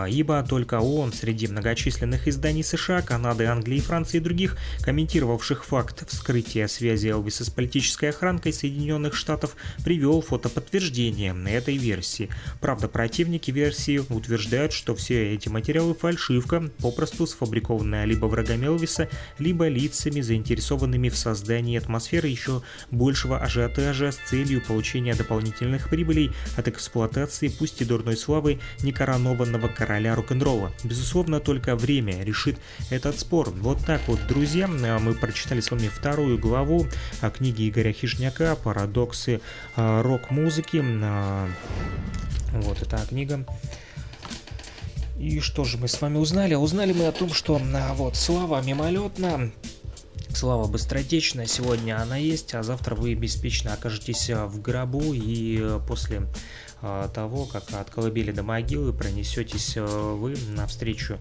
[0.10, 6.68] ибо только он среди многочисленных изданий США, Канады, Англии, Франции и других, комментировавших факт вскрытия
[6.68, 12.30] связи Элвиса с политической охранкой Соединенных Штатов, привел фотоподтверждение этой версии.
[12.60, 19.68] Правда, противники версии утверждают, что все эти материалы фальшивка, попросту сфабрикованная либо врагами Элвиса, либо
[19.68, 27.48] лицами, заинтересованными в создании атмосферы еще большего ажиотажа с целью получения дополнительных прибылей от эксплуатации,
[27.48, 30.72] пусть и дурной славы, некоронованного законного короля рок-н-ролла.
[30.84, 32.58] Безусловно, только время решит
[32.90, 33.52] этот спор.
[33.52, 36.88] Вот так вот, друзья, мы прочитали с вами вторую главу
[37.38, 39.42] книги Игоря Хижняка «Парадоксы
[39.76, 40.84] а, рок-музыки».
[40.84, 41.48] А,
[42.54, 43.46] вот эта книга.
[45.20, 46.56] И что же мы с вами узнали?
[46.56, 49.52] Узнали мы о том, что а, вот слава мимолетна,
[50.34, 56.24] Слава быстротечна, сегодня она есть, а завтра вы беспечно окажетесь в гробу и после
[57.14, 61.18] того, как от колыбели до могилы пронесетесь вы навстречу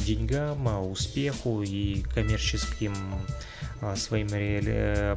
[0.00, 2.94] деньгам, успеху и коммерческим
[3.96, 4.28] своим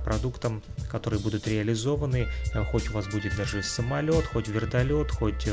[0.03, 2.27] продуктам, которые будут реализованы.
[2.71, 5.47] Хоть у вас будет даже самолет, хоть вертолет, хоть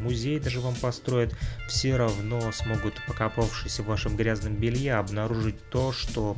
[0.00, 1.34] музей даже вам построят,
[1.68, 6.36] все равно смогут, покопавшись в вашем грязном белье, обнаружить то, что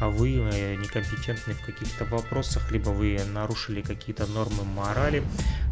[0.00, 5.22] вы некомпетентны в каких-то вопросах, либо вы нарушили какие-то нормы морали,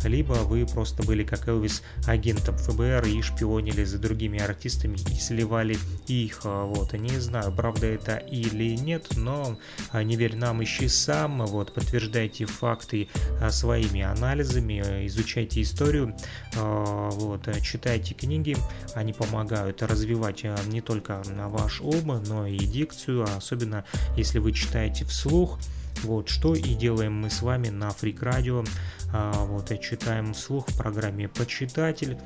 [0.05, 5.79] либо вы просто были как Элвис агентом ФБР и шпионили за другими артистами и сливали
[6.07, 6.41] их.
[6.45, 9.59] Вот, не знаю, правда это или нет, но
[9.93, 13.09] не верь нам, ищи сам, вот, подтверждайте факты
[13.51, 16.17] своими анализами, изучайте историю,
[16.55, 18.57] вот, читайте книги,
[18.95, 23.85] они помогают развивать не только ваш ум, но и дикцию, особенно
[24.17, 25.59] если вы читаете вслух,
[26.03, 28.67] вот что и делаем мы с вами на Radio.
[29.13, 32.19] А, вот читаем вслух в программе «Почитатель»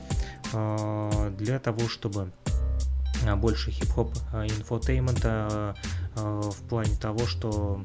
[0.52, 2.65] а, для того, чтобы а,
[3.34, 5.74] больше хип-хоп инфотеймента
[6.14, 7.82] в плане того, что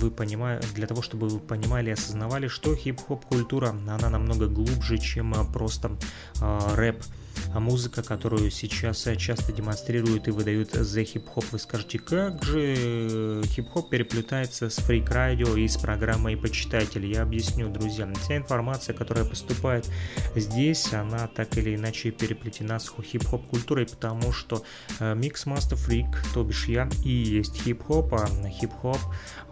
[0.00, 4.96] вы понимаете, для того, чтобы вы понимали и осознавали, что хип-хоп культура, она намного глубже,
[4.96, 5.98] чем просто
[6.40, 7.04] рэп
[7.54, 11.44] а музыка, которую сейчас э, часто демонстрируют и выдают за хип-хоп.
[11.52, 17.06] Вы скажете, как же хип-хоп переплетается с фрик-радио и с программой «Почитатель»?
[17.06, 18.10] Я объясню, друзья.
[18.22, 19.90] Вся информация, которая поступает
[20.36, 24.62] здесь, она так или иначе переплетена с хип-хоп культурой, потому что
[24.98, 28.98] Mix Master Freak, то бишь я, и есть хип-хоп, а хип-хоп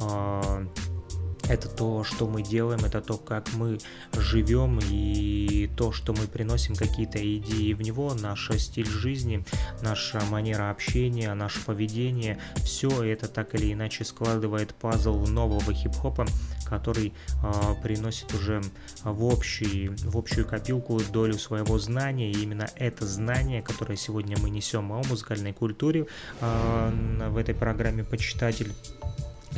[0.01, 0.67] а,
[1.49, 3.79] это то, что мы делаем, это то, как мы
[4.13, 9.45] живем и то, что мы приносим какие-то идеи в него, наш стиль жизни,
[9.83, 16.27] наша манера общения, наше поведение, все это так или иначе складывает пазл нового хип-хопа,
[16.67, 18.61] который э, приносит уже
[19.03, 24.51] в, общий, в общую копилку долю своего знания, и именно это знание, которое сегодня мы
[24.51, 26.07] несем о музыкальной культуре
[26.41, 28.73] э, в этой программе «Почитатель»,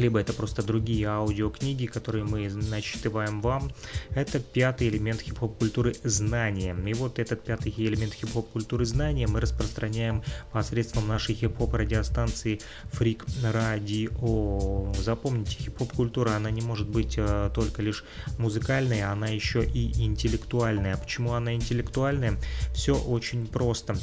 [0.00, 3.70] либо это просто другие аудиокниги, которые мы начитываем вам.
[4.10, 6.76] Это пятый элемент хип-хоп культуры знания.
[6.86, 10.22] И вот этот пятый элемент хип-хоп культуры знания мы распространяем
[10.52, 12.60] посредством нашей хип-хоп радиостанции
[12.92, 14.94] Freak Radio.
[15.00, 18.04] Запомните, хип-хоп культура, она не может быть э, только лишь
[18.38, 20.96] музыкальной, она еще и интеллектуальная.
[20.96, 22.38] Почему она интеллектуальная?
[22.74, 23.96] Все очень просто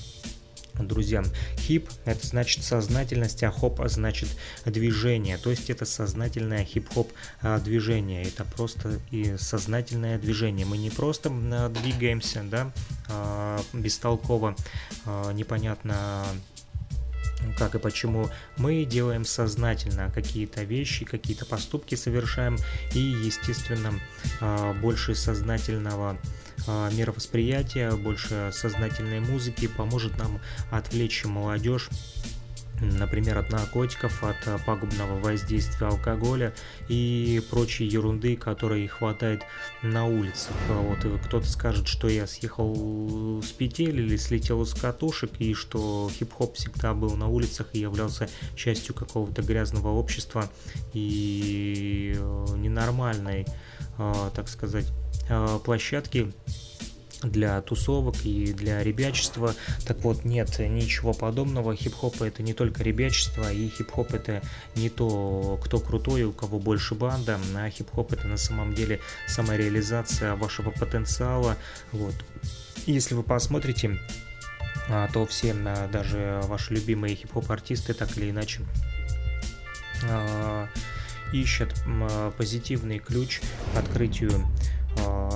[0.80, 1.24] друзья.
[1.58, 4.30] Хип– это значит сознательность, а хоп– значит
[4.66, 5.38] движение.
[5.38, 7.12] То есть это сознательное хип-хоп
[7.42, 8.24] а, движение.
[8.24, 10.66] Это просто и сознательное движение.
[10.66, 12.72] Мы не просто двигаемся, да,
[13.10, 14.56] а, бестолково,
[15.06, 16.26] а, непонятно
[17.58, 22.58] как и почему мы делаем сознательно какие-то вещи, какие-то поступки совершаем
[22.94, 23.94] и, естественно,
[24.82, 26.18] больше сознательного а,
[26.68, 30.40] мировосприятия, больше сознательной музыки поможет нам
[30.72, 31.90] отвлечь молодежь
[32.82, 36.54] например, от наркотиков, от пагубного воздействия алкоголя
[36.88, 39.44] и прочей ерунды, которой хватает
[39.82, 40.56] на улицах.
[40.70, 46.56] Вот кто-то скажет, что я съехал с петель или слетел с катушек, и что хип-хоп
[46.56, 50.50] всегда был на улицах и являлся частью какого-то грязного общества
[50.94, 53.46] и э, ненормальной,
[53.98, 54.92] э, так сказать,
[55.64, 56.32] площадки
[57.24, 59.56] для тусовок и для ребячества.
[59.86, 61.76] Так вот, нет ничего подобного.
[61.76, 64.42] Хип-хоп это не только ребячество, и хип-хоп это
[64.76, 70.36] не то, кто крутой, у кого больше банда, а хип-хоп это на самом деле самореализация
[70.36, 71.58] вашего потенциала.
[71.92, 72.16] Вот.
[72.86, 73.98] Если вы посмотрите,
[74.90, 78.62] а, то все, а, даже ваши любимые хип-хоп артисты, так или иначе,
[80.04, 80.68] а,
[81.34, 81.74] ищут
[82.38, 83.42] позитивный ключ
[83.74, 84.77] к открытию Э,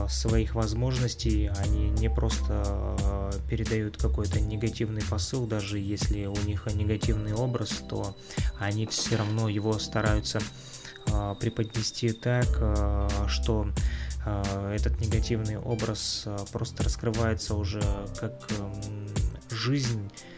[0.10, 2.64] своих возможностей, они не просто
[3.00, 8.16] э, передают какой-то негативный посыл, даже если у них негативный образ, то
[8.60, 10.40] они все равно его стараются
[11.08, 12.48] э, преподнести так,
[13.28, 13.68] что
[14.72, 17.82] этот негативный образ просто раскрывается уже
[18.20, 19.08] как эм,
[19.50, 20.31] жизнь Э,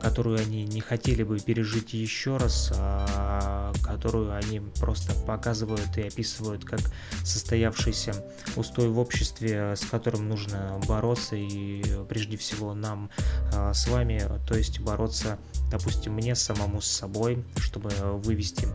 [0.00, 6.64] которую они не хотели бы пережить еще раз, а которую они просто показывают и описывают
[6.64, 6.80] как
[7.24, 8.14] состоявшийся
[8.56, 13.10] устой в обществе, с которым нужно бороться и прежде всего нам
[13.52, 15.38] э, с вами, то есть бороться,
[15.70, 17.90] допустим, мне самому с собой, чтобы
[18.24, 18.68] вывести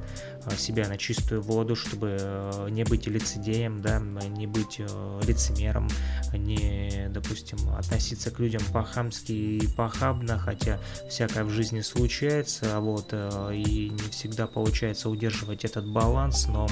[0.58, 4.80] себя на чистую воду, чтобы не быть лицедеем, да, не быть
[5.28, 5.88] лицемером,
[6.34, 10.80] не, допустим, относиться к людям по-хамски и похабно, хотя
[11.10, 16.68] всякое в жизни случается, вот, э, и не всегда получается удерживать этот баланс, но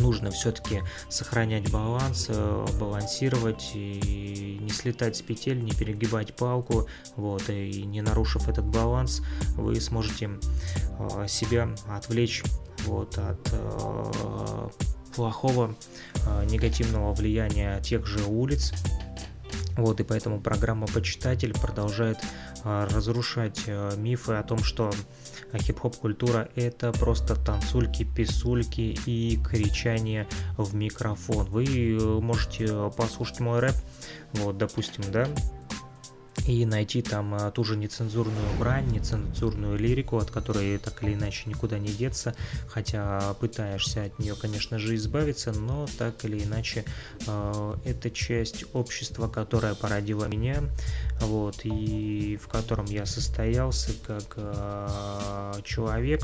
[0.00, 6.86] нужно все-таки сохранять баланс, э, балансировать и не слетать с петель, не перегибать палку,
[7.16, 9.22] вот, и не нарушив этот баланс,
[9.56, 10.30] вы сможете
[10.98, 12.42] э, себя отвлечь
[12.84, 14.68] вот, от э,
[15.14, 15.74] плохого
[16.48, 18.72] негативного влияния тех же улиц,
[19.76, 22.18] вот, и поэтому программа «Почитатель» продолжает
[22.64, 23.66] разрушать
[23.98, 24.90] мифы о том, что
[25.58, 30.26] хип-хоп культура это просто танцульки, писульки и кричание
[30.56, 31.46] в микрофон.
[31.46, 33.74] Вы э, можете послушать мой рэп,
[34.34, 35.26] вот, допустим, да,
[36.46, 41.48] и найти там а, ту же нецензурную брань, нецензурную лирику, от которой так или иначе
[41.48, 42.34] никуда не деться,
[42.68, 46.84] хотя пытаешься от нее, конечно же, избавиться, но так или иначе
[47.26, 50.62] э, это часть общества, которая породила меня,
[51.20, 56.22] вот, и в котором я состоялся как э, человек,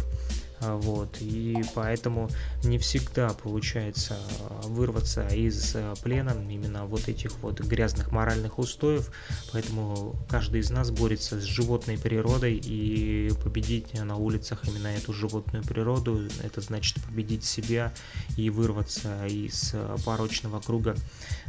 [0.61, 2.29] вот, и поэтому
[2.65, 4.17] не всегда получается
[4.49, 9.11] а, вырваться из а, плена именно вот этих вот грязных моральных устоев,
[9.53, 15.65] поэтому каждый из нас борется с животной природой и победить на улицах именно эту животную
[15.65, 17.93] природу, это значит победить себя
[18.37, 20.97] и вырваться из порочного круга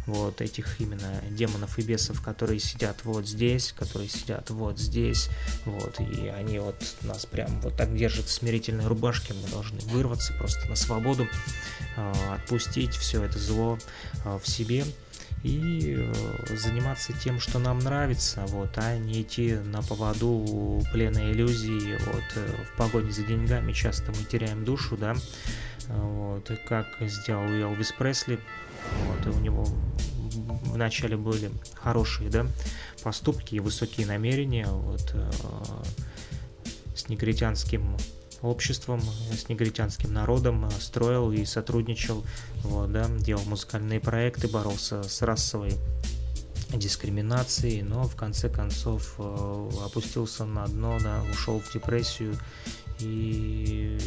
[0.10, 5.30] вот этих именно демонов и бесов, которые сидят вот здесь, которые сидят вот здесь,
[5.66, 10.34] вот, и они вот нас прям вот так держат в смирительной рубашке, мы должны вырваться
[10.34, 11.28] просто на свободу,
[11.98, 13.78] а, отпустить все это зло
[14.26, 14.86] а, в себе
[15.44, 21.98] и э, заниматься тем, что нам нравится, вот, а не идти на поводу плена иллюзии,
[22.06, 23.72] вот, э, в погоне за деньгами.
[23.72, 25.16] Часто мы теряем душу, да,
[25.88, 28.40] вот, как сделал Элвис Пресли,
[29.08, 29.66] вот, и у него
[30.66, 32.46] вначале были хорошие да,
[33.04, 35.32] поступки и высокие намерения вот, э,
[36.96, 37.98] с негритянским
[38.42, 39.02] обществом,
[39.32, 42.24] с негритянским народом э, строил и сотрудничал,
[42.64, 45.74] вот, да, делал музыкальные проекты, боролся с расовой
[46.74, 52.38] дискриминацией, но в конце концов э, опустился на дно, да, ушел в депрессию
[53.00, 53.98] и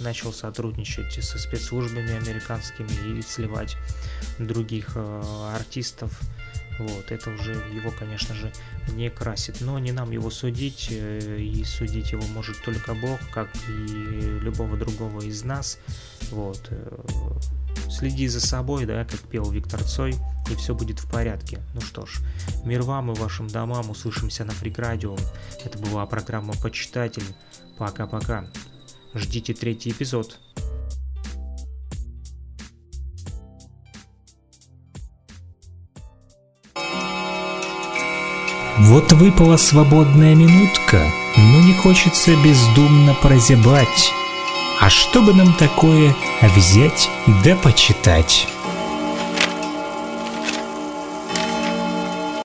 [0.00, 3.76] начал сотрудничать со спецслужбами американскими и сливать
[4.38, 6.20] других э, артистов.
[6.78, 8.52] Вот, это уже его, конечно же,
[8.92, 9.60] не красит.
[9.60, 14.76] Но не нам его судить, э, и судить его может только Бог, как и любого
[14.76, 15.78] другого из нас.
[16.30, 16.68] Вот.
[16.70, 17.02] Э,
[17.90, 20.14] следи за собой, да, как пел Виктор Цой,
[20.50, 21.58] и все будет в порядке.
[21.74, 22.20] Ну что ж,
[22.64, 27.24] мир вам и вашим домам, услышимся на Фрик Это была программа «Почитатель».
[27.76, 28.48] Пока-пока.
[29.18, 30.38] Ждите третий эпизод.
[38.78, 41.04] Вот выпала свободная минутка,
[41.36, 44.12] но не хочется бездумно прозябать.
[44.80, 46.14] А что бы нам такое
[46.54, 47.10] взять
[47.42, 48.46] да почитать?